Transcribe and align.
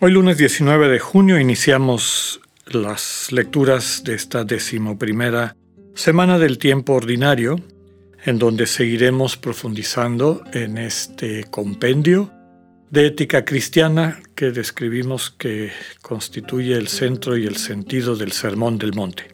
Hoy 0.00 0.10
lunes 0.10 0.36
19 0.36 0.88
de 0.88 0.98
junio 0.98 1.38
iniciamos 1.38 2.40
las 2.66 3.30
lecturas 3.30 4.02
de 4.04 4.14
esta 4.14 4.42
decimoprimera 4.42 5.54
semana 5.94 6.38
del 6.40 6.58
tiempo 6.58 6.94
ordinario, 6.94 7.60
en 8.24 8.38
donde 8.38 8.66
seguiremos 8.66 9.36
profundizando 9.36 10.42
en 10.52 10.78
este 10.78 11.44
compendio 11.44 12.32
de 12.90 13.06
ética 13.06 13.44
cristiana 13.44 14.20
que 14.34 14.50
describimos 14.50 15.30
que 15.30 15.70
constituye 16.00 16.74
el 16.74 16.88
centro 16.88 17.36
y 17.36 17.46
el 17.46 17.56
sentido 17.56 18.16
del 18.16 18.32
Sermón 18.32 18.78
del 18.78 18.94
Monte. 18.94 19.28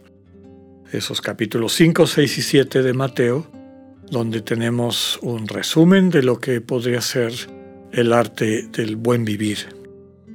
Esos 0.93 1.23
capítulos 1.23 1.73
5, 1.75 2.07
6 2.07 2.39
y 2.39 2.43
7 2.43 2.83
de 2.83 2.93
Mateo, 2.93 3.51
donde 4.11 4.43
tenemos 4.43 5.19
un 5.23 5.49
resumen 5.49 6.11
de 6.11 6.23
lo 6.23 6.41
que 6.41 6.61
podría 6.61 7.01
ser 7.01 7.33
el 7.93 8.13
arte 8.13 8.69
del 8.71 8.97
buen 8.97 9.25
vivir 9.25 9.78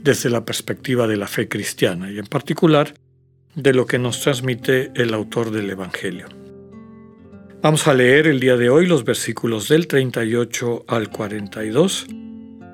desde 0.04 0.30
la 0.30 0.46
perspectiva 0.46 1.08
de 1.08 1.18
la 1.18 1.28
fe 1.28 1.48
cristiana 1.48 2.12
y 2.12 2.20
en 2.20 2.26
particular 2.26 2.94
de 3.56 3.74
lo 3.74 3.86
que 3.86 4.00
nos 4.00 4.22
transmite 4.22 4.92
el 4.96 5.14
autor 5.14 5.52
del 5.52 5.70
Evangelio. 5.70 6.28
Vamos 7.62 7.88
a 7.88 7.94
leer 7.94 8.28
el 8.28 8.42
día 8.42 8.58
de 8.58 8.70
hoy 8.70 8.86
los 8.86 9.06
versículos 9.06 9.70
del 9.70 9.88
38 9.88 10.86
al 10.88 11.10
42. 11.10 12.08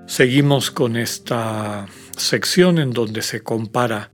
Seguimos 0.08 0.72
con 0.72 0.98
esta 0.98 1.86
sección 2.18 2.80
en 2.80 2.92
donde 2.92 3.22
se 3.22 3.42
compara 3.44 4.12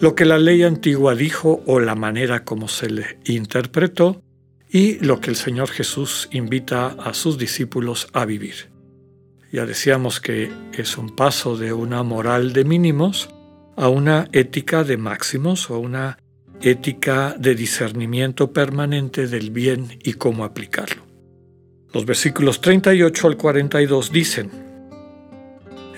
lo 0.00 0.16
que 0.16 0.24
la 0.24 0.38
ley 0.38 0.64
antigua 0.64 1.14
dijo 1.14 1.62
o 1.66 1.78
la 1.78 1.94
manera 1.94 2.44
como 2.44 2.66
se 2.66 2.90
le 2.90 3.20
interpretó 3.26 4.20
y 4.68 4.98
lo 4.98 5.20
que 5.20 5.30
el 5.30 5.36
Señor 5.36 5.70
Jesús 5.70 6.28
invita 6.32 6.88
a 6.88 7.14
sus 7.14 7.38
discípulos 7.38 8.08
a 8.12 8.24
vivir. 8.24 8.71
Ya 9.52 9.66
decíamos 9.66 10.18
que 10.18 10.50
es 10.72 10.96
un 10.96 11.14
paso 11.14 11.58
de 11.58 11.74
una 11.74 12.02
moral 12.02 12.54
de 12.54 12.64
mínimos 12.64 13.28
a 13.76 13.88
una 13.88 14.26
ética 14.32 14.82
de 14.82 14.96
máximos 14.96 15.68
o 15.68 15.78
una 15.78 16.18
ética 16.62 17.36
de 17.38 17.54
discernimiento 17.54 18.54
permanente 18.54 19.26
del 19.26 19.50
bien 19.50 19.98
y 20.02 20.14
cómo 20.14 20.44
aplicarlo. 20.44 21.02
Los 21.92 22.06
versículos 22.06 22.62
38 22.62 23.26
al 23.26 23.36
42 23.36 24.10
dicen, 24.10 24.50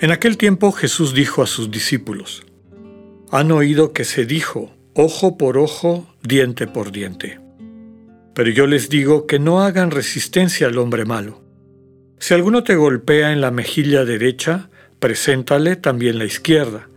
En 0.01 0.11
aquel 0.11 0.35
tiempo 0.35 0.73
Jesús 0.73 1.13
dijo 1.13 1.41
a 1.41 1.47
sus 1.47 1.71
discípulos, 1.71 2.45
Han 3.31 3.53
oído 3.53 3.93
que 3.93 4.03
se 4.03 4.25
dijo, 4.25 4.75
ojo 4.93 5.37
por 5.37 5.57
ojo, 5.57 6.13
diente 6.21 6.67
por 6.67 6.91
diente. 6.91 7.39
Pero 8.33 8.49
yo 8.49 8.67
les 8.67 8.89
digo 8.89 9.27
que 9.27 9.39
no 9.39 9.61
hagan 9.61 9.91
resistencia 9.91 10.67
al 10.67 10.77
hombre 10.77 11.05
malo 11.05 11.44
si 12.19 12.33
alguno 12.33 12.63
te 12.63 12.75
golpea 12.75 13.31
en 13.31 13.41
la 13.41 13.51
mejilla 13.51 14.05
derecha, 14.05 14.69
preséntale 14.99 15.75
también 15.75 16.17
la 16.17 16.25
izquierda. 16.25 16.89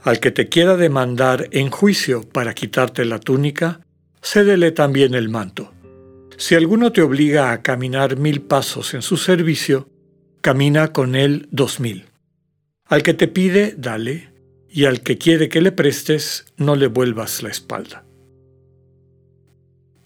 Al 0.00 0.20
que 0.20 0.30
te 0.30 0.48
quiera 0.48 0.76
demandar 0.76 1.48
en 1.50 1.70
juicio 1.70 2.22
para 2.22 2.54
quitarte 2.54 3.04
la 3.04 3.18
túnica, 3.18 3.80
cédele 4.22 4.70
también 4.70 5.14
el 5.14 5.28
manto. 5.28 5.72
Si 6.36 6.54
alguno 6.54 6.92
te 6.92 7.02
obliga 7.02 7.50
a 7.50 7.62
caminar 7.62 8.16
mil 8.16 8.42
pasos 8.42 8.94
en 8.94 9.02
su 9.02 9.16
servicio, 9.16 9.88
camina 10.40 10.92
con 10.92 11.16
él 11.16 11.48
dos 11.50 11.80
mil. 11.80 12.06
Al 12.86 13.02
que 13.02 13.12
te 13.12 13.26
pide, 13.26 13.74
dale, 13.76 14.30
y 14.70 14.84
al 14.84 15.00
que 15.00 15.18
quiere 15.18 15.48
que 15.48 15.60
le 15.60 15.72
prestes, 15.72 16.46
no 16.56 16.76
le 16.76 16.86
vuelvas 16.86 17.42
la 17.42 17.48
espalda. 17.48 18.04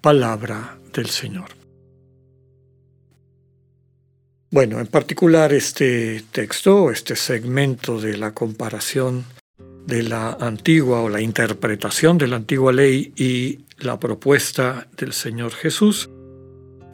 Palabra 0.00 0.78
del 0.92 1.06
Señor. 1.06 1.61
Bueno, 4.52 4.80
en 4.80 4.86
particular 4.86 5.54
este 5.54 6.24
texto, 6.30 6.90
este 6.90 7.16
segmento 7.16 7.98
de 7.98 8.18
la 8.18 8.34
comparación 8.34 9.24
de 9.86 10.02
la 10.02 10.32
antigua 10.32 11.00
o 11.00 11.08
la 11.08 11.22
interpretación 11.22 12.18
de 12.18 12.28
la 12.28 12.36
antigua 12.36 12.70
ley 12.70 13.14
y 13.16 13.60
la 13.78 13.98
propuesta 13.98 14.88
del 14.94 15.14
Señor 15.14 15.52
Jesús, 15.52 16.10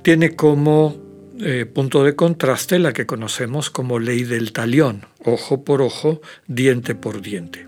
tiene 0.05 0.37
como 0.37 1.03
eh, 1.41 1.67
punto 1.67 2.05
de 2.05 2.15
contraste 2.15 2.79
la 2.79 2.93
que 2.93 3.07
conocemos 3.07 3.71
como 3.71 3.99
ley 3.99 4.23
del 4.23 4.53
talión, 4.53 5.07
ojo 5.25 5.65
por 5.65 5.83
ojo, 5.83 6.21
diente 6.47 6.95
por 6.95 7.23
diente. 7.23 7.67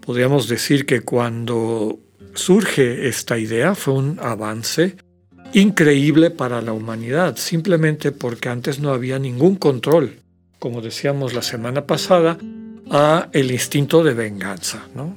Podríamos 0.00 0.46
decir 0.48 0.86
que 0.86 1.00
cuando 1.00 1.98
surge 2.34 3.08
esta 3.08 3.36
idea 3.36 3.74
fue 3.74 3.94
un 3.94 4.20
avance 4.22 4.94
increíble 5.52 6.30
para 6.30 6.60
la 6.60 6.72
humanidad, 6.72 7.36
simplemente 7.36 8.12
porque 8.12 8.48
antes 8.48 8.80
no 8.80 8.90
había 8.90 9.18
ningún 9.18 9.56
control, 9.56 10.20
como 10.58 10.80
decíamos 10.80 11.34
la 11.34 11.42
semana 11.42 11.86
pasada, 11.86 12.38
a 12.90 13.28
el 13.32 13.50
instinto 13.50 14.02
de 14.02 14.14
venganza, 14.14 14.86
¿no? 14.94 15.16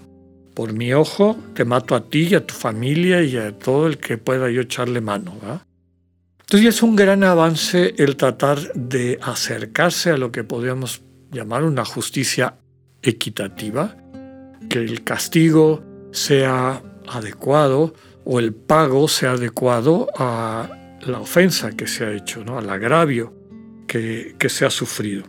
Por 0.54 0.74
mi 0.74 0.94
ojo 0.94 1.38
te 1.54 1.66
mato 1.66 1.96
a 1.96 2.10
ti 2.10 2.28
y 2.30 2.36
a 2.36 2.46
tu 2.46 2.54
familia 2.54 3.24
y 3.24 3.38
a 3.38 3.58
todo 3.58 3.88
el 3.88 3.98
que 3.98 4.18
pueda 4.18 4.50
yo 4.52 4.62
echarle 4.62 5.00
mano, 5.00 5.34
Entonces 6.42 6.76
es 6.76 6.84
un 6.84 6.96
gran 6.96 7.24
avance 7.24 7.96
el 7.98 8.18
tratar 8.18 8.74
de 8.74 9.18
acercarse 9.22 10.12
a 10.12 10.18
lo 10.18 10.32
que 10.32 10.44
podríamos 10.44 11.02
llamar 11.32 11.64
una 11.64 11.86
justicia 11.86 12.56
equitativa, 13.02 13.96
que 14.70 14.80
el 14.80 15.04
castigo 15.04 15.82
sea 16.12 16.82
adecuado, 17.08 17.94
o 18.34 18.40
el 18.40 18.54
pago 18.54 19.10
sea 19.10 19.32
adecuado 19.32 20.08
a 20.16 20.98
la 21.02 21.20
ofensa 21.20 21.72
que 21.72 21.86
se 21.86 22.06
ha 22.06 22.14
hecho, 22.14 22.46
¿no? 22.46 22.58
al 22.58 22.70
agravio 22.70 23.34
que, 23.88 24.36
que 24.40 24.48
se 24.48 24.66
ha 24.66 24.70
sufrido. 24.70 25.26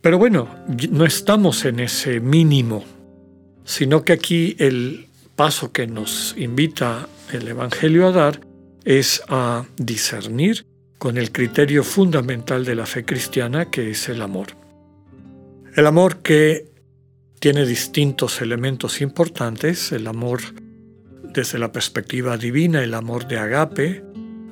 Pero 0.00 0.16
bueno, 0.16 0.48
no 0.92 1.04
estamos 1.04 1.64
en 1.64 1.80
ese 1.80 2.20
mínimo, 2.20 2.84
sino 3.64 4.04
que 4.04 4.12
aquí 4.12 4.54
el 4.60 5.08
paso 5.34 5.72
que 5.72 5.88
nos 5.88 6.36
invita 6.38 7.08
el 7.32 7.48
Evangelio 7.48 8.06
a 8.06 8.12
dar 8.12 8.40
es 8.84 9.20
a 9.26 9.64
discernir 9.76 10.66
con 10.98 11.18
el 11.18 11.32
criterio 11.32 11.82
fundamental 11.82 12.64
de 12.64 12.76
la 12.76 12.86
fe 12.86 13.04
cristiana 13.04 13.72
que 13.72 13.90
es 13.90 14.08
el 14.08 14.22
amor. 14.22 14.50
El 15.74 15.84
amor 15.84 16.18
que 16.18 16.70
tiene 17.40 17.66
distintos 17.66 18.40
elementos 18.40 19.00
importantes, 19.00 19.90
el 19.90 20.06
amor 20.06 20.42
desde 21.34 21.58
la 21.58 21.72
perspectiva 21.72 22.38
divina, 22.38 22.82
el 22.82 22.94
amor 22.94 23.26
de 23.26 23.38
agape. 23.38 24.04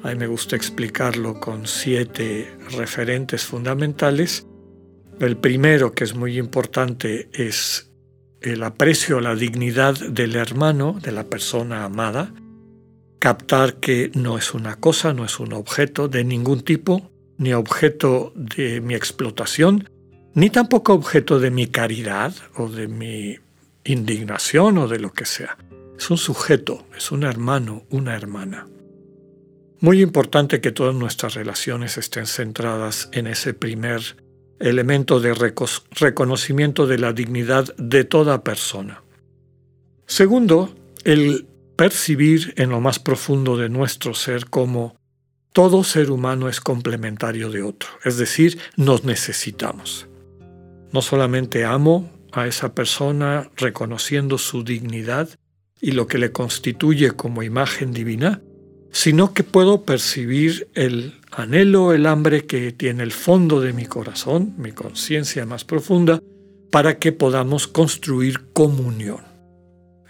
A 0.03 0.09
mí 0.09 0.16
me 0.16 0.26
gusta 0.26 0.56
explicarlo 0.56 1.38
con 1.41 1.66
siete 1.66 2.50
referentes 2.76 3.44
fundamentales. 3.44 4.47
El 5.20 5.37
primero, 5.37 5.93
que 5.93 6.04
es 6.04 6.15
muy 6.15 6.38
importante, 6.38 7.31
es 7.32 7.93
el 8.41 8.65
aprecio 8.65 9.19
a 9.19 9.22
la 9.22 9.37
dignidad 9.37 9.94
del 9.94 10.34
hermano, 10.34 10.98
de 11.00 11.12
la 11.12 11.25
persona 11.25 11.84
amada. 11.84 12.34
Captar 13.20 13.76
que 13.76 14.10
no 14.14 14.37
es 14.37 14.53
una 14.53 14.76
cosa, 14.76 15.14
no 15.14 15.25
es 15.25 15.38
un 15.38 15.53
objeto 15.53 16.09
de 16.09 16.25
ningún 16.25 16.62
tipo, 16.62 17.12
ni 17.38 17.53
objeto 17.53 18.32
de 18.34 18.81
mi 18.81 18.94
explotación, 18.94 19.88
ni 20.34 20.50
tampoco 20.50 20.94
objeto 20.94 21.38
de 21.38 21.53
mi 21.53 21.69
caridad 21.69 22.34
o 22.56 22.69
de 22.69 22.88
mi 22.88 23.38
indignación 23.84 24.78
o 24.78 24.88
de 24.88 24.99
lo 24.99 25.12
que 25.12 25.25
sea. 25.25 25.56
Es 26.02 26.10
un 26.10 26.19
sujeto, 26.19 26.84
es 26.96 27.12
un 27.12 27.22
hermano, 27.22 27.84
una 27.88 28.16
hermana. 28.16 28.66
Muy 29.78 30.02
importante 30.02 30.60
que 30.60 30.72
todas 30.72 30.96
nuestras 30.96 31.34
relaciones 31.34 31.96
estén 31.96 32.26
centradas 32.26 33.08
en 33.12 33.28
ese 33.28 33.54
primer 33.54 34.16
elemento 34.58 35.20
de 35.20 35.32
reconocimiento 35.93 36.88
de 36.88 36.99
la 36.99 37.12
dignidad 37.12 37.72
de 37.76 38.02
toda 38.02 38.43
persona. 38.43 39.04
Segundo, 40.04 40.75
el 41.04 41.46
percibir 41.76 42.52
en 42.56 42.70
lo 42.70 42.81
más 42.81 42.99
profundo 42.99 43.56
de 43.56 43.69
nuestro 43.69 44.12
ser 44.12 44.46
como 44.46 44.96
todo 45.52 45.84
ser 45.84 46.10
humano 46.10 46.49
es 46.49 46.60
complementario 46.60 47.49
de 47.49 47.62
otro, 47.62 47.90
es 48.04 48.16
decir, 48.16 48.58
nos 48.76 49.04
necesitamos. 49.04 50.08
No 50.90 51.00
solamente 51.00 51.64
amo 51.64 52.10
a 52.32 52.49
esa 52.49 52.75
persona 52.75 53.49
reconociendo 53.56 54.37
su 54.37 54.64
dignidad, 54.64 55.28
y 55.82 55.90
lo 55.90 56.06
que 56.06 56.17
le 56.17 56.31
constituye 56.31 57.11
como 57.11 57.43
imagen 57.43 57.93
divina, 57.93 58.40
sino 58.93 59.34
que 59.34 59.43
puedo 59.43 59.82
percibir 59.82 60.69
el 60.75 61.20
anhelo, 61.32 61.93
el 61.93 62.06
hambre 62.06 62.46
que 62.46 62.73
tiene 62.73 63.02
el 63.02 63.11
fondo 63.11 63.61
de 63.61 63.73
mi 63.73 63.87
corazón, 63.87 64.55
mi 64.58 64.70
conciencia 64.70 65.44
más 65.44 65.64
profunda, 65.64 66.23
para 66.70 66.99
que 66.99 67.12
podamos 67.12 67.67
construir 67.67 68.52
comunión. 68.52 69.31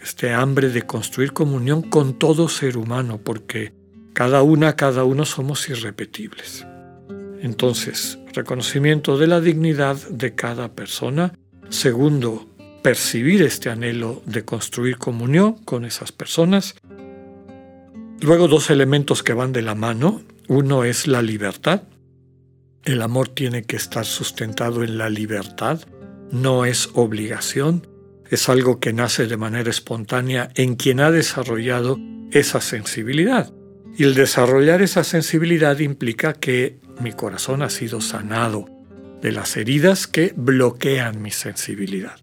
este 0.02 0.32
hambre 0.32 0.68
de 0.68 0.82
construir 0.82 1.32
comunión 1.32 1.80
con 1.82 2.18
todo 2.18 2.48
ser 2.48 2.76
humano, 2.76 3.20
porque 3.22 3.72
cada 4.12 4.42
una, 4.42 4.74
cada 4.74 5.04
uno 5.04 5.24
somos 5.24 5.68
irrepetibles. 5.68 6.66
Entonces, 7.40 8.18
reconocimiento 8.32 9.16
de 9.16 9.28
la 9.28 9.40
dignidad 9.40 9.96
de 10.10 10.34
cada 10.34 10.72
persona. 10.72 11.38
Segundo, 11.68 12.51
percibir 12.82 13.42
este 13.42 13.70
anhelo 13.70 14.22
de 14.26 14.44
construir 14.44 14.98
comunión 14.98 15.54
con 15.64 15.84
esas 15.84 16.12
personas. 16.12 16.74
Luego 18.20 18.48
dos 18.48 18.70
elementos 18.70 19.22
que 19.22 19.32
van 19.32 19.52
de 19.52 19.62
la 19.62 19.74
mano. 19.74 20.22
Uno 20.48 20.84
es 20.84 21.06
la 21.06 21.22
libertad. 21.22 21.82
El 22.84 23.00
amor 23.02 23.28
tiene 23.28 23.62
que 23.62 23.76
estar 23.76 24.04
sustentado 24.04 24.82
en 24.82 24.98
la 24.98 25.08
libertad, 25.08 25.80
no 26.32 26.64
es 26.64 26.90
obligación, 26.94 27.86
es 28.28 28.48
algo 28.48 28.80
que 28.80 28.92
nace 28.92 29.26
de 29.26 29.36
manera 29.36 29.70
espontánea 29.70 30.50
en 30.56 30.74
quien 30.74 30.98
ha 30.98 31.12
desarrollado 31.12 32.00
esa 32.32 32.60
sensibilidad. 32.60 33.52
Y 33.96 34.04
el 34.04 34.14
desarrollar 34.14 34.82
esa 34.82 35.04
sensibilidad 35.04 35.78
implica 35.78 36.32
que 36.32 36.80
mi 37.00 37.12
corazón 37.12 37.62
ha 37.62 37.70
sido 37.70 38.00
sanado 38.00 38.66
de 39.20 39.30
las 39.30 39.56
heridas 39.56 40.08
que 40.08 40.32
bloquean 40.34 41.22
mi 41.22 41.30
sensibilidad. 41.30 42.21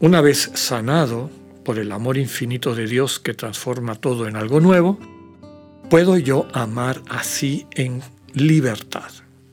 Una 0.00 0.20
vez 0.20 0.50
sanado 0.54 1.30
por 1.64 1.78
el 1.78 1.92
amor 1.92 2.16
infinito 2.16 2.74
de 2.74 2.86
Dios 2.86 3.18
que 3.18 3.34
transforma 3.34 3.94
todo 3.94 4.28
en 4.28 4.36
algo 4.36 4.60
nuevo, 4.60 4.98
puedo 5.90 6.16
yo 6.18 6.46
amar 6.52 7.02
así 7.08 7.66
en 7.72 8.02
libertad 8.32 9.10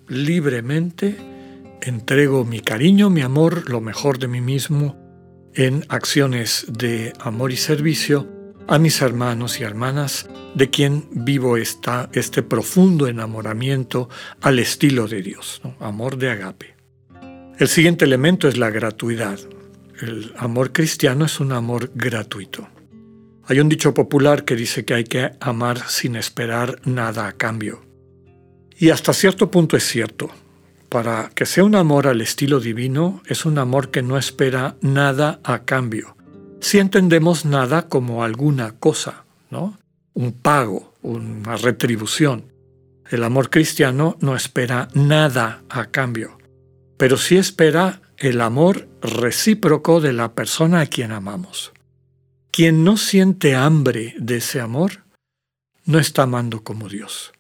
libremente 0.08 1.16
entrego 1.82 2.46
mi 2.46 2.60
cariño, 2.60 3.10
mi 3.10 3.22
amor, 3.22 3.70
lo 3.70 3.82
mejor 3.82 4.20
de 4.20 4.28
mí 4.28 4.42
mismo 4.42 4.98
en 5.54 5.86
acciones 5.90 6.66
de 6.70 7.14
amor 7.20 7.52
y 7.52 7.58
servicio 7.58 8.28
a 8.68 8.80
mis 8.80 9.02
hermanos 9.02 9.60
y 9.60 9.64
hermanas 9.64 10.30
de 10.56 10.70
quien 10.70 11.08
vivo 11.12 11.58
esta, 11.58 12.10
este 12.14 12.42
profundo 12.44 13.08
enamoramiento 13.08 14.10
al 14.42 14.60
estilo 14.60 15.08
de 15.08 15.22
Dios, 15.22 15.62
amor 15.80 16.18
de 16.18 16.32
agape. 16.32 16.76
El 17.60 17.68
siguiente 17.68 18.06
elemento 18.06 18.48
es 18.48 18.58
la 18.58 18.70
gratuidad. 18.70 19.40
El 20.02 20.34
amor 20.38 20.72
cristiano 20.72 21.26
es 21.26 21.40
un 21.40 21.52
amor 21.52 21.92
gratuito. 21.94 22.68
Hay 23.46 23.60
un 23.60 23.70
dicho 23.70 23.94
popular 23.94 24.46
que 24.46 24.56
dice 24.56 24.86
que 24.86 24.94
hay 24.94 25.04
que 25.04 25.32
amar 25.40 25.90
sin 25.90 26.16
esperar 26.16 26.80
nada 26.86 27.28
a 27.28 27.34
cambio. 27.34 27.86
Y 28.78 28.90
hasta 28.90 29.14
cierto 29.14 29.52
punto 29.52 29.78
es 29.78 29.84
cierto. 29.84 30.30
Para 30.90 31.30
que 31.34 31.46
sea 31.46 31.64
un 31.64 31.76
amor 31.76 32.08
al 32.08 32.22
estilo 32.22 32.60
divino, 32.60 33.22
es 33.26 33.46
un 33.46 33.58
amor 33.58 33.92
que 33.92 34.02
no 34.02 34.18
espera 34.18 34.78
nada 34.82 35.40
a 35.44 35.64
cambio. 35.64 36.16
Si 36.62 36.80
entendemos 36.80 37.46
nada 37.46 37.90
como 37.90 38.24
alguna 38.24 38.76
cosa, 38.80 39.26
¿no? 39.50 39.78
Un 40.14 40.32
pago, 40.32 40.94
una 41.02 41.58
retribución. 41.58 42.54
El 43.10 43.24
amor 43.24 43.50
cristiano 43.50 44.18
no 44.22 44.36
espera 44.36 44.88
nada 44.94 45.64
a 45.70 45.88
cambio, 45.88 46.38
pero 46.98 47.18
sí 47.18 47.38
espera 47.38 48.03
el 48.30 48.42
amor 48.42 48.88
recíproco 49.02 50.02
de 50.02 50.14
la 50.14 50.34
persona 50.34 50.82
a 50.82 50.86
quien 50.86 51.12
amamos. 51.12 51.74
Quien 52.52 52.84
no 52.84 52.98
siente 52.98 53.56
hambre 53.56 54.16
de 54.18 54.38
ese 54.38 54.60
amor, 54.62 55.04
no 55.86 56.00
está 56.00 56.24
amando 56.24 56.64
como 56.64 56.88
Dios 56.90 57.34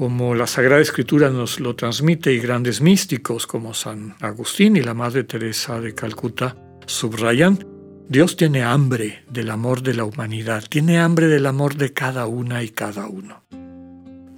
como 0.00 0.34
la 0.34 0.46
Sagrada 0.46 0.80
Escritura 0.80 1.28
nos 1.28 1.60
lo 1.60 1.76
transmite 1.76 2.32
y 2.32 2.38
grandes 2.38 2.80
místicos 2.80 3.46
como 3.46 3.74
San 3.74 4.14
Agustín 4.20 4.76
y 4.76 4.80
la 4.80 4.94
Madre 4.94 5.24
Teresa 5.24 5.78
de 5.78 5.94
Calcuta 5.94 6.56
subrayan, 6.86 7.66
Dios 8.08 8.36
tiene 8.36 8.62
hambre 8.62 9.24
del 9.30 9.50
amor 9.50 9.82
de 9.82 9.92
la 9.92 10.04
humanidad, 10.04 10.64
tiene 10.68 10.98
hambre 10.98 11.26
del 11.26 11.44
amor 11.44 11.76
de 11.76 11.92
cada 11.92 12.26
una 12.26 12.62
y 12.62 12.70
cada 12.70 13.08
uno. 13.08 13.44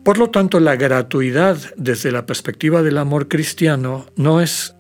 Por 0.05 0.19
lo 0.19 0.31
tanto, 0.31 0.59
la 0.59 0.75
gratuidad 0.75 1.59
desde 1.77 2.11
la 2.11 2.27
perspectiva 2.27 2.83
del 2.83 2.99
amor 2.99 3.29
cristiano 3.29 4.07
no 4.17 4.41
es 4.41 4.75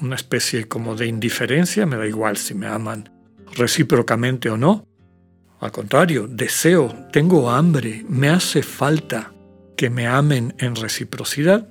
una 0.00 0.16
especie 0.16 0.68
como 0.68 0.94
de 0.96 1.06
indiferencia, 1.06 1.86
me 1.86 1.96
da 1.96 2.06
igual 2.06 2.36
si 2.36 2.54
me 2.54 2.66
aman 2.66 3.10
recíprocamente 3.54 4.50
o 4.50 4.56
no. 4.56 4.86
Al 5.60 5.72
contrario, 5.72 6.26
deseo, 6.26 6.94
tengo 7.12 7.50
hambre, 7.50 8.04
me 8.08 8.28
hace 8.28 8.62
falta 8.62 9.32
que 9.76 9.90
me 9.90 10.06
amen 10.06 10.54
en 10.58 10.74
reciprocidad, 10.74 11.68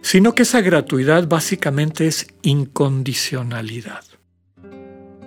sino 0.00 0.34
que 0.34 0.42
esa 0.42 0.60
gratuidad 0.60 1.28
básicamente 1.28 2.06
es 2.06 2.26
incondicionalidad. 2.42 4.04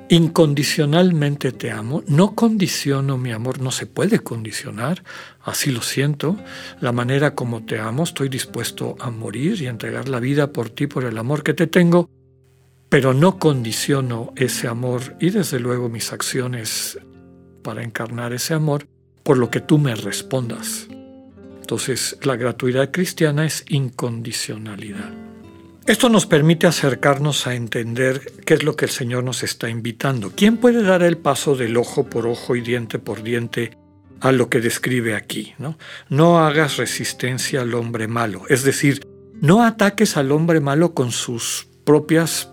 Incondicionalmente 0.10 1.52
te 1.52 1.72
amo, 1.72 2.04
no 2.06 2.36
condiciono 2.36 3.18
mi 3.18 3.32
amor, 3.32 3.60
no 3.60 3.72
se 3.72 3.88
puede 3.88 4.20
condicionar, 4.20 5.04
así 5.42 5.72
lo 5.72 5.82
siento, 5.82 6.38
la 6.80 6.92
manera 6.92 7.34
como 7.34 7.66
te 7.66 7.80
amo, 7.80 8.04
estoy 8.04 8.30
dispuesto 8.30 8.96
a 9.00 9.10
morir 9.10 9.60
y 9.64 9.66
entregar 9.66 10.08
la 10.08 10.20
vida 10.20 10.52
por 10.52 10.70
ti, 10.70 10.86
por 10.86 11.06
el 11.06 11.18
amor 11.18 11.42
que 11.42 11.56
te 11.56 11.66
tengo, 11.66 12.08
pero 12.90 13.14
no 13.14 13.40
condiciono 13.40 14.34
ese 14.36 14.68
amor 14.68 15.16
y 15.20 15.30
desde 15.30 15.60
luego 15.60 15.90
mis 15.90 16.14
acciones 16.14 17.00
para 17.64 17.84
encarnar 17.84 18.34
ese 18.34 18.54
amor 18.54 18.88
por 19.24 19.38
lo 19.38 19.50
que 19.50 19.60
tú 19.60 19.78
me 19.78 19.96
respondas. 19.96 20.88
Entonces, 21.60 22.18
la 22.22 22.36
gratuidad 22.36 22.92
cristiana 22.92 23.44
es 23.46 23.66
incondicionalidad. 23.68 25.12
Esto 25.88 26.10
nos 26.10 26.26
permite 26.26 26.68
acercarnos 26.68 27.48
a 27.48 27.56
entender 27.56 28.22
qué 28.46 28.56
es 28.56 28.64
lo 28.64 28.76
que 28.76 28.86
el 28.86 28.92
Señor 28.92 29.24
nos 29.24 29.44
está 29.44 29.70
invitando. 29.70 30.32
¿Quién 30.36 30.58
puede 30.58 30.84
dar 30.84 31.04
el 31.04 31.18
paso 31.18 31.56
del 31.56 31.78
ojo 31.78 32.08
por 32.08 32.28
ojo 32.28 32.56
y 32.56 32.62
diente 32.62 32.98
por 32.98 33.24
diente 33.24 33.78
a 34.20 34.32
lo 34.32 34.50
que 34.50 34.62
describe 34.62 35.16
aquí? 35.16 35.54
No, 35.60 35.78
no 36.10 36.40
hagas 36.40 36.78
resistencia 36.78 37.62
al 37.62 37.74
hombre 37.76 38.08
malo. 38.08 38.44
Es 38.50 38.64
decir, 38.64 39.06
no 39.42 39.64
ataques 39.64 40.18
al 40.18 40.32
hombre 40.32 40.60
malo 40.60 40.94
con 40.94 41.12
sus 41.12 41.68
propias 41.84 42.52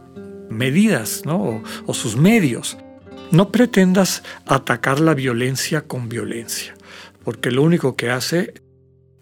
medidas 0.53 1.23
o, 1.27 1.63
o 1.87 1.95
sus 1.95 2.17
medios. 2.17 2.79
No 3.31 3.51
pretendas 3.51 4.23
atacar 4.47 5.01
la 5.01 5.15
violencia 5.15 5.83
con 5.83 6.09
violencia, 6.09 6.75
porque 7.25 7.51
lo 7.51 7.63
único 7.63 7.97
que 7.97 8.11
hace 8.11 8.55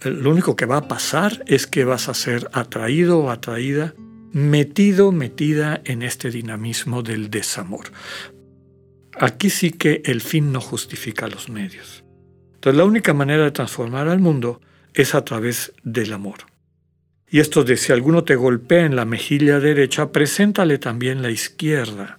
lo 0.03 0.31
único 0.31 0.57
que 0.57 0.65
va 0.65 0.79
a 0.79 0.89
pasar 0.89 1.45
es 1.47 1.67
que 1.67 1.85
vas 1.85 2.09
a 2.09 2.15
ser 2.15 2.49
atraído 2.53 3.19
o 3.19 3.31
atraída, 3.31 3.95
metido, 4.33 5.13
metida 5.13 5.83
en 5.85 6.03
este 6.03 6.31
dinamismo 6.31 7.03
del 7.03 7.29
desamor. 7.29 7.93
Aquí 9.19 9.51
sí 9.51 9.73
que 9.73 10.01
el 10.07 10.23
fin 10.23 10.53
no 10.53 10.61
justifica 10.61 11.29
los 11.29 11.51
medios. 11.51 12.05
Entonces 12.55 12.79
la 12.79 12.85
única 12.85 13.13
manera 13.13 13.45
de 13.45 13.51
transformar 13.51 14.09
al 14.09 14.21
mundo 14.21 14.61
es 14.95 15.15
a 15.15 15.25
través 15.25 15.73
del 15.83 16.13
amor. 16.15 16.50
Y 17.31 17.39
esto 17.39 17.63
de 17.63 17.77
si 17.77 17.93
alguno 17.93 18.25
te 18.25 18.35
golpea 18.35 18.85
en 18.85 18.97
la 18.97 19.05
mejilla 19.05 19.61
derecha, 19.61 20.11
preséntale 20.11 20.79
también 20.79 21.23
la 21.23 21.31
izquierda. 21.31 22.19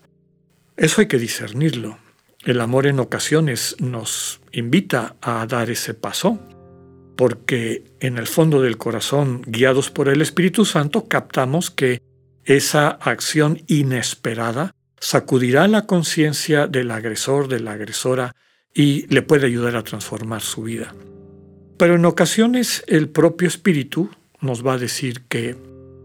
Eso 0.78 1.02
hay 1.02 1.08
que 1.08 1.20
discernirlo. 1.20 1.98
El 2.44 2.62
amor 2.62 2.88
en 2.88 3.00
ocasiones 3.00 3.76
nos 3.80 4.40
invita 4.54 5.18
a 5.22 5.46
dar 5.46 5.70
ese 5.70 5.94
paso, 5.94 6.40
porque 7.18 7.84
en 8.00 8.18
el 8.18 8.26
fondo 8.26 8.62
del 8.62 8.78
corazón, 8.78 9.42
guiados 9.46 9.92
por 9.92 10.08
el 10.08 10.22
Espíritu 10.22 10.64
Santo, 10.64 11.08
captamos 11.08 11.70
que 11.70 12.02
esa 12.46 12.88
acción 12.90 13.62
inesperada 13.68 14.74
sacudirá 15.00 15.68
la 15.68 15.86
conciencia 15.86 16.68
del 16.68 16.90
agresor, 16.90 17.48
de 17.50 17.60
la 17.60 17.74
agresora, 17.74 18.34
y 18.74 19.06
le 19.14 19.22
puede 19.22 19.46
ayudar 19.46 19.76
a 19.76 19.84
transformar 19.84 20.42
su 20.42 20.64
vida. 20.64 20.96
Pero 21.78 21.96
en 21.96 22.06
ocasiones 22.06 22.84
el 22.88 23.10
propio 23.10 23.48
Espíritu 23.48 24.10
nos 24.42 24.66
va 24.66 24.74
a 24.74 24.78
decir 24.78 25.22
que, 25.30 25.56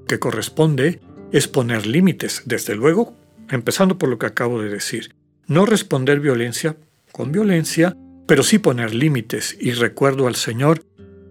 que 0.06 0.18
corresponde 0.18 1.00
es 1.32 1.48
poner 1.48 1.86
límites, 1.86 2.42
desde 2.44 2.74
luego, 2.74 3.14
empezando 3.50 3.98
por 3.98 4.08
lo 4.08 4.18
que 4.18 4.26
acabo 4.26 4.60
de 4.62 4.68
decir. 4.68 5.14
No 5.46 5.66
responder 5.66 6.20
violencia 6.20 6.76
con 7.12 7.32
violencia, 7.32 7.96
pero 8.26 8.42
sí 8.42 8.58
poner 8.58 8.94
límites. 8.94 9.56
Y 9.60 9.72
recuerdo 9.72 10.26
al 10.26 10.36
Señor 10.36 10.82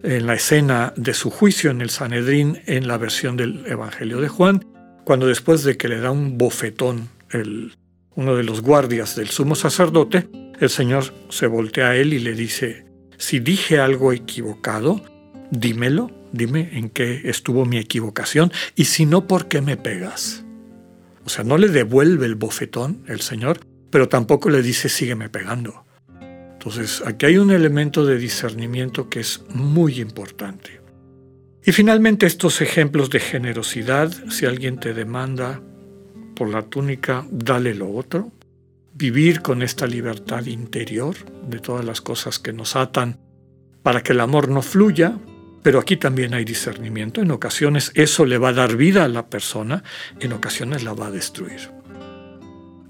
en 0.04 0.28
la 0.28 0.36
escena 0.36 0.94
de 0.96 1.14
su 1.14 1.30
juicio 1.30 1.72
en 1.72 1.82
el 1.82 1.90
Sanedrín 1.90 2.62
en 2.66 2.88
la 2.88 2.98
versión 2.98 3.38
del 3.38 3.66
Evangelio 3.68 4.22
de 4.22 4.28
Juan, 4.28 4.66
cuando 5.04 5.28
después 5.28 5.64
de 5.64 5.78
que 5.78 5.88
le 5.88 6.00
da 6.00 6.12
un 6.12 6.38
bofetón 6.38 7.10
el, 7.32 7.76
uno 8.16 8.36
de 8.36 8.44
los 8.44 8.62
guardias 8.62 9.16
del 9.16 9.30
sumo 9.30 9.56
sacerdote, 9.56 10.28
el 10.60 10.70
Señor 10.70 11.14
se 11.30 11.48
voltea 11.48 11.90
a 11.90 11.96
él 11.96 12.14
y 12.14 12.20
le 12.20 12.34
dice, 12.34 12.86
si 13.18 13.40
dije 13.40 13.80
algo 13.80 14.14
equivocado, 14.14 15.02
dímelo, 15.52 16.12
dime 16.36 16.70
en 16.74 16.90
qué 16.90 17.22
estuvo 17.26 17.66
mi 17.66 17.78
equivocación, 17.78 18.52
y 18.76 18.86
si 18.86 19.06
no, 19.06 19.28
¿por 19.28 19.48
qué 19.48 19.62
me 19.62 19.78
pegas? 19.78 20.44
O 21.26 21.30
sea, 21.30 21.44
no 21.44 21.58
le 21.58 21.70
devuelve 21.70 22.26
el 22.26 22.36
bofetón 22.36 23.04
el 23.08 23.22
Señor, 23.22 23.60
pero 23.90 24.08
tampoco 24.08 24.50
le 24.50 24.62
dice, 24.62 24.90
sígueme 24.90 25.30
pegando. 25.30 25.86
Entonces, 26.54 27.02
aquí 27.06 27.26
hay 27.28 27.38
un 27.38 27.52
elemento 27.52 28.06
de 28.06 28.18
discernimiento 28.18 29.10
que 29.10 29.22
es 29.22 29.44
muy 29.54 30.00
importante. 30.00 30.82
Y 31.64 31.72
finalmente 31.72 32.26
estos 32.26 32.62
ejemplos 32.62 33.10
de 33.10 33.20
generosidad, 33.20 34.12
si 34.30 34.46
alguien 34.46 34.80
te 34.80 34.94
demanda 34.94 35.62
por 36.36 36.50
la 36.50 36.64
túnica, 36.64 37.26
dale 37.32 37.74
lo 37.74 37.92
otro. 37.92 38.32
vivir 38.96 39.42
con 39.42 39.62
esta 39.62 39.86
libertad 39.86 40.46
interior 40.46 41.16
de 41.50 41.60
todas 41.60 41.84
las 41.84 42.00
cosas 42.00 42.40
que 42.40 42.54
nos 42.54 42.76
atan 42.78 43.20
para 43.84 44.02
que 44.02 44.14
el 44.14 44.22
amor 44.22 44.48
no 44.48 44.62
fluya, 44.62 45.20
pero 45.66 45.80
aquí 45.80 45.98
también 45.98 46.36
hay 46.36 46.46
discernimiento. 46.46 47.24
En 47.24 47.32
ocasiones 47.32 47.92
eso 47.96 48.24
le 48.24 48.38
va 48.38 48.50
a 48.50 48.54
dar 48.54 48.78
vida 48.78 49.04
a 49.04 49.08
la 49.08 49.26
persona, 49.26 49.84
en 50.20 50.34
ocasiones 50.34 50.84
la 50.84 50.94
va 50.94 51.08
a 51.08 51.12
destruir. 51.12 51.72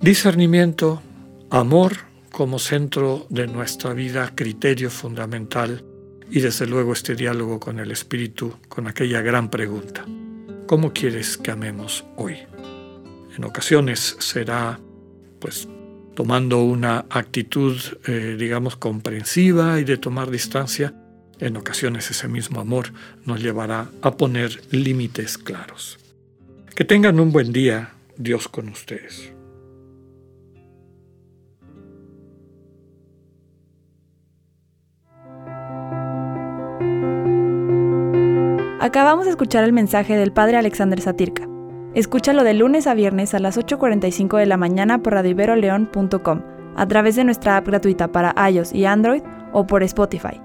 Discernimiento, 0.01 1.01
amor 1.49 1.93
como 2.33 2.59
centro 2.59 3.27
de 3.29 3.47
nuestra 3.47 3.93
vida, 3.93 4.33
criterio 4.35 4.89
fundamental 4.89 5.85
y 6.29 6.41
desde 6.41 6.67
luego 6.67 6.91
este 6.91 7.15
diálogo 7.15 7.61
con 7.61 7.79
el 7.79 7.91
Espíritu, 7.91 8.57
con 8.67 8.87
aquella 8.87 9.21
gran 9.21 9.49
pregunta. 9.49 10.03
¿Cómo 10.67 10.91
quieres 10.91 11.37
que 11.37 11.51
amemos 11.51 12.03
hoy? 12.17 12.39
En 13.37 13.45
ocasiones 13.45 14.17
será 14.19 14.81
pues 15.39 15.69
tomando 16.13 16.61
una 16.61 17.05
actitud, 17.09 17.77
eh, 18.05 18.35
digamos, 18.37 18.75
comprensiva 18.75 19.79
y 19.79 19.85
de 19.85 19.95
tomar 19.95 20.29
distancia, 20.29 20.93
en 21.39 21.57
ocasiones 21.57 22.09
ese 22.11 22.27
mismo 22.27 22.59
amor 22.59 22.91
nos 23.25 23.41
llevará 23.41 23.89
a 24.01 24.17
poner 24.17 24.61
límites 24.71 25.37
claros. 25.37 25.97
Que 26.75 26.85
tengan 26.85 27.19
un 27.19 27.31
buen 27.31 27.51
día, 27.53 27.93
Dios 28.17 28.47
con 28.47 28.69
ustedes. 28.69 29.31
Acabamos 38.85 39.25
de 39.25 39.31
escuchar 39.31 39.63
el 39.63 39.73
mensaje 39.73 40.15
del 40.15 40.31
Padre 40.31 40.57
Alexander 40.57 41.01
Satirka. 41.01 41.47
Escúchalo 41.95 42.43
de 42.43 42.53
lunes 42.53 42.85
a 42.85 42.93
viernes 42.93 43.33
a 43.33 43.39
las 43.39 43.57
8.45 43.57 44.37
de 44.37 44.45
la 44.45 44.57
mañana 44.57 45.01
por 45.01 45.13
radioiberoleón.com, 45.13 46.41
a 46.75 46.87
través 46.87 47.15
de 47.15 47.23
nuestra 47.23 47.57
app 47.57 47.65
gratuita 47.65 48.09
para 48.09 48.35
iOS 48.47 48.73
y 48.73 48.85
Android 48.85 49.23
o 49.53 49.65
por 49.65 49.81
Spotify. 49.81 50.44